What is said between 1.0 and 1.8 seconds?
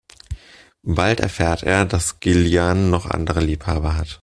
erfährt